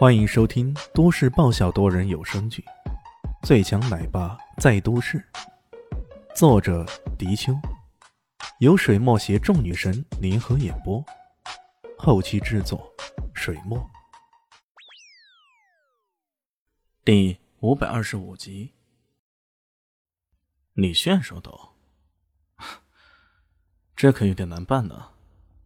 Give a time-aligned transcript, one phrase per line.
[0.00, 2.64] 欢迎收听都市爆笑多人有声剧
[3.46, 5.22] 《最强奶爸在都市》，
[6.34, 6.86] 作者：
[7.18, 7.52] 迪秋，
[8.60, 11.04] 由水墨携众女神联合演播，
[11.98, 12.90] 后期制作：
[13.34, 13.78] 水墨。
[17.04, 18.72] 第五百二十五集，
[20.72, 21.74] 李炫说道
[23.94, 25.10] ：“这可有点难办呢，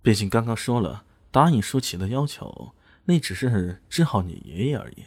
[0.03, 2.75] 毕竟刚刚说了答应舒淇的要求。”
[3.05, 5.05] 那只是治好你爷爷而已。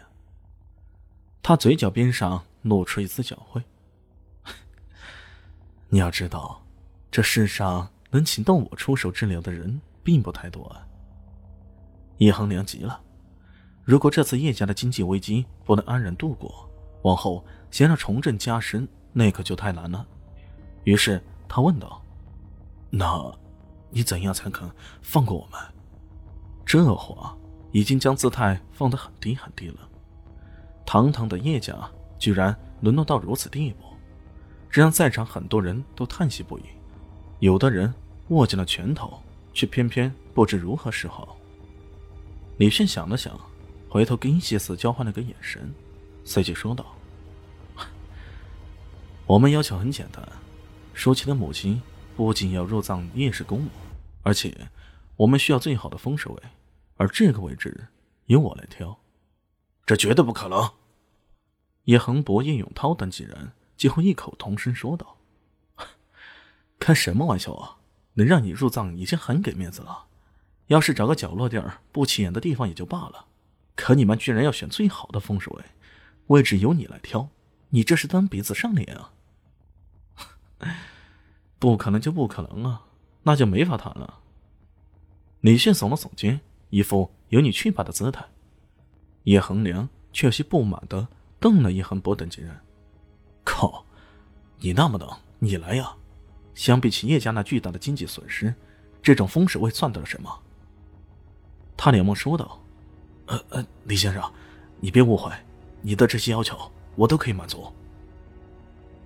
[1.42, 3.64] 他嘴角边上露出一丝狡慧。
[5.90, 6.62] 你要知道，
[7.10, 10.86] 这世上能请到我出手治疗的人并不太多啊。
[12.18, 13.02] 叶恒良急了，
[13.84, 16.70] 如果这次叶家的经济危机不能安然度过，
[17.04, 20.06] 往后想要重振家声，那可就太难了。
[20.84, 22.02] 于是他问道
[22.92, 23.34] ：“那，
[23.90, 24.70] 你怎样才肯
[25.02, 25.60] 放过我们？”
[26.66, 27.38] 这话。
[27.78, 29.76] 已经将姿态放得很低很低了。
[30.84, 31.78] 堂堂的叶家
[32.18, 33.84] 居然沦落到如此地步，
[34.72, 36.64] 这让在场很多人都叹息不已。
[37.38, 37.94] 有的人
[38.30, 39.22] 握紧了拳头，
[39.54, 41.38] 却偏偏不知如何是好。
[42.58, 43.40] 李迅想了想，
[43.88, 45.72] 回头跟谢思交换了个眼神，
[46.26, 46.84] 随即说道
[49.28, 50.28] ：“我们要求很简单，
[50.96, 51.80] 舒淇的母亲
[52.16, 53.70] 不仅要入葬叶氏公墓，
[54.24, 54.52] 而且
[55.16, 56.42] 我们需要最好的风水位。”
[56.98, 57.88] 而这个位置
[58.26, 59.00] 由我来挑，
[59.86, 60.72] 这绝对不可能！
[61.86, 65.18] 叶恒博、叶永涛等几人几乎异口同声说道
[66.78, 67.78] ：“开什么玩笑啊！
[68.16, 70.08] 能让你入葬已经很给面子了，
[70.66, 73.28] 要是找个角落地儿不起眼的地方也就罢了，
[73.76, 75.64] 可你们居然要选最好的风水位，
[76.28, 77.30] 位置由你来挑，
[77.70, 79.14] 你这是蹬鼻子上脸啊！
[81.60, 82.88] 不可能就不可能啊，
[83.24, 84.22] 那就没法谈了。”
[85.42, 86.42] 李迅耸了耸肩。
[86.70, 88.26] 一副由你去吧的姿态，
[89.24, 91.08] 叶恒良却有些不满的
[91.40, 92.56] 瞪了叶恒博等几人。
[93.44, 93.86] 靠，
[94.60, 95.10] 你那么冷，
[95.40, 95.96] 你来呀！
[96.54, 98.54] 相比起叶家那巨大的经济损失，
[99.02, 100.40] 这种风水位算得了什么？
[101.78, 102.60] 他连忙说道
[103.28, 104.34] ：“呃呃，李先生，
[104.80, 105.32] 你别误会，
[105.82, 106.58] 你的这些要求
[106.96, 107.72] 我都可以满足。”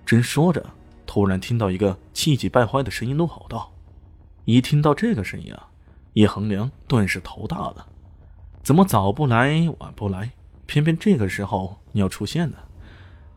[0.06, 0.66] 正说着，
[1.06, 3.72] 突然听到一个气急败坏的声音怒吼道
[4.46, 5.70] ：“一听到这个声音啊！”
[6.14, 7.88] 叶恒良顿时头大了，
[8.62, 10.32] 怎么早不来晚不来，
[10.66, 12.58] 偏偏这个时候你要出现呢？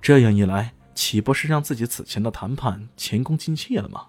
[0.03, 4.07] 这样一来，岂不是让自己此前的谈判前功尽弃了吗？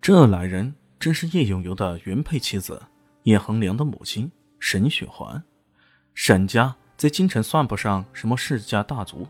[0.00, 2.82] 这来人正是叶永游的原配妻子，
[3.22, 5.42] 叶恒良的母亲沈雪环。
[6.12, 9.26] 沈家在京城算不上什么世家大族，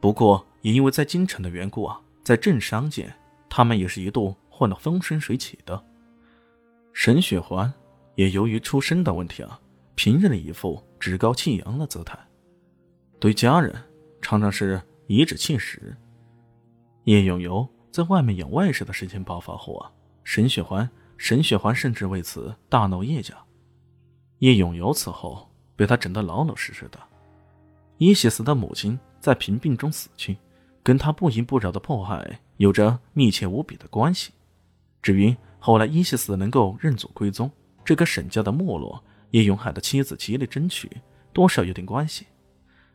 [0.00, 3.12] 不过也因为在京城的缘故啊，在政商界，
[3.50, 5.84] 他们也是一度混得风生水起的。
[6.94, 7.70] 沈雪环
[8.14, 9.60] 也由于出身的问题啊，
[9.96, 12.16] 平日里一副趾高气扬的姿态，
[13.18, 13.74] 对家人
[14.22, 15.94] 常常是颐指气使。
[17.02, 19.90] 叶永游在外面养外室的事情爆发后啊，
[20.22, 20.88] 沈雪环
[21.18, 23.34] 沈雪环甚至为此大闹叶家。
[24.38, 26.98] 叶永游此后被他整得老老实实的。
[27.98, 30.36] 伊西斯的母亲在贫病中死去，
[30.82, 34.32] 跟他不依不饶的迫害有着密切无比的关系。
[35.02, 37.50] 至于，后来伊西斯能够认祖归宗，
[37.86, 40.90] 这个沈家的没落，叶永海的妻子极力争取，
[41.32, 42.26] 多少有点关系。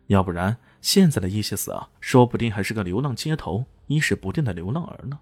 [0.05, 5.19] 要不然，现在的伊西斯啊，说不定还是个流浪街头、衣食不定的流浪儿呢。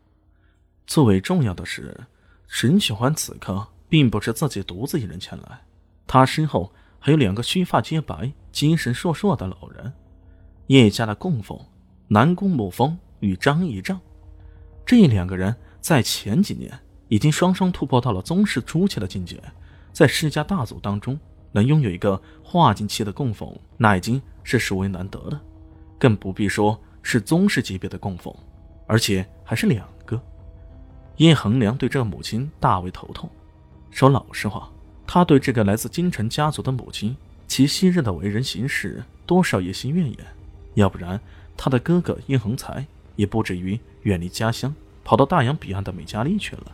[0.88, 1.98] 最为重要的是，
[2.50, 5.62] 沈雪欢此刻并不是自己独自一人前来，
[6.06, 9.94] 他身后还有两个须发皆白、精神烁烁的老人，
[10.66, 11.58] 叶家的供奉
[12.10, 13.98] 南宫木风与张义正，
[14.86, 16.78] 这两个人在前几年。
[17.10, 19.42] 已经双双突破到了宗室初期的境界，
[19.94, 21.20] 在世家大族当中，
[21.52, 25.40] 能拥有一个化境期的供奉，那已经是实为难得的，
[25.98, 28.34] 更不必说是宗室级别的供奉，
[28.86, 30.22] 而且还是两个。
[31.18, 33.30] 叶恒良对这个母亲大为头痛。
[33.90, 34.70] 说老实话，
[35.08, 37.16] 他对这个来自京城家族的母亲，
[37.48, 40.18] 其昔日的为人行事，多少也心怨言。
[40.76, 41.20] 要不然，
[41.56, 46.72] 他的哥哥叶恒才也不至于远离家乡，跑到大洋彼岸的美加利去了。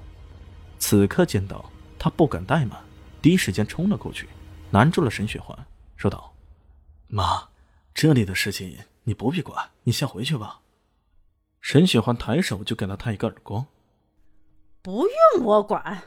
[0.85, 2.77] 此刻见到他，不敢怠慢，
[3.21, 4.27] 第一时间冲了过去，
[4.71, 5.57] 拦住了沈雪环，
[5.95, 6.35] 说道
[7.07, 7.47] ：“妈，
[7.93, 10.59] 这里的事情你不必管，你先回去吧。”
[11.61, 13.65] 沈雪环抬手就给了他一个耳光
[14.83, 16.03] ：“不用我管，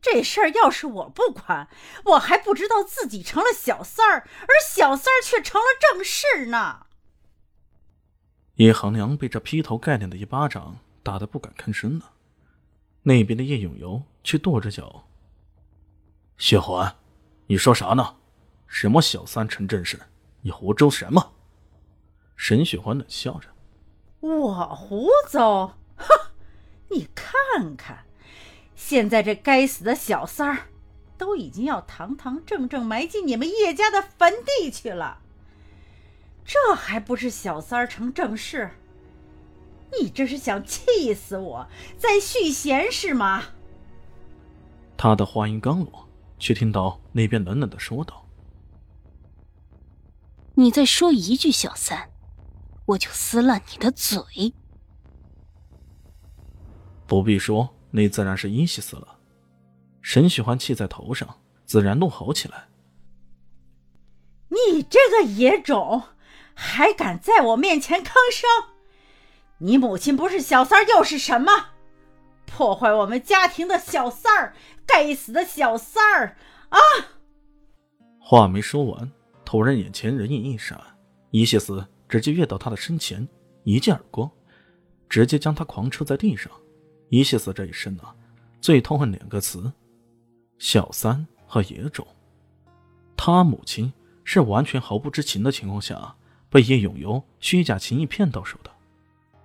[0.00, 1.68] 这事儿要是我不管，
[2.06, 6.86] 我还不知道自己成了小三儿，而小三儿却成了正室呢。”
[8.56, 12.12] 叶行良被这劈头盖脸的一巴掌打得不敢吭声了。
[13.06, 15.04] 那边的叶永游却跺着脚
[16.38, 16.96] ：“雪环，
[17.46, 18.16] 你说啥呢？
[18.66, 20.00] 什么小三成正事？
[20.40, 21.32] 你胡诌什么？
[22.34, 23.48] 沈雪欢冷笑着
[24.20, 25.72] ：“我胡诌？
[25.96, 26.06] 哼！
[26.90, 28.04] 你看看，
[28.74, 30.68] 现在这该死的小三儿，
[31.18, 35.18] 都已经要堂堂正正埋进你们叶家的坟地去了，
[36.44, 38.70] 这还不是小三儿成正事？
[40.00, 43.44] 你这是想气死我，在续弦是吗？”
[44.96, 46.08] 他的话音刚落，
[46.38, 48.26] 却听到那边冷冷的说道
[50.54, 52.10] ：“你再说一句小三。”
[52.86, 54.52] 我就撕烂你的嘴！
[57.06, 59.20] 不必说，那自然是伊西斯了。
[60.02, 62.68] 沈喜欢气在头上，自然怒吼起来
[64.52, 66.02] ：“你这个野种，
[66.52, 68.73] 还敢在我面前吭声？
[69.58, 71.50] 你母亲不是小三儿，又是什么？
[72.46, 74.54] 破坏我们家庭的小三儿，
[74.86, 76.36] 该死的小三儿！
[76.68, 76.78] 啊！”
[78.20, 79.10] 话没说完，
[79.44, 80.80] 突然眼前人影一闪，
[81.30, 81.86] 伊西斯。
[82.06, 83.26] 直接跃到他的身前，
[83.64, 84.30] 一记耳光，
[85.08, 86.52] 直接将他狂抽在地上。
[87.08, 88.14] 伊西斯这一生啊，
[88.60, 89.72] 最痛恨两个词：
[90.58, 92.06] 小三和野种。
[93.16, 93.92] 他母亲
[94.22, 96.14] 是完全毫不知情的情况下，
[96.48, 98.70] 被叶永游虚假情谊骗到手的。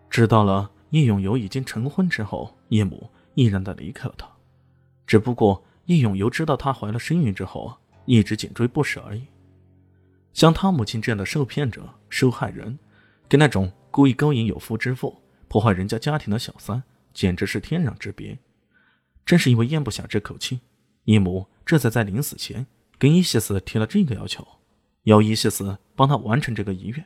[0.10, 4.28] 知道了叶永游已经成婚之后，叶母毅然的离开了他。
[5.06, 9.24] 只不过叶永游知道她怀了身孕之后，一直紧追不舍而已。
[10.34, 12.78] 像他母亲这样的受骗者、受害人，
[13.28, 16.82] 跟那种故意勾引有夫之妇、破坏人家家庭的小三，
[17.14, 18.38] 简直是天壤之别。
[19.26, 20.60] 正是因为咽不下这口气，
[21.06, 22.66] 叶母这才在临死前
[22.98, 24.48] 跟伊西斯提了这个要求，
[25.04, 27.06] 要伊西斯帮他完成这个遗愿。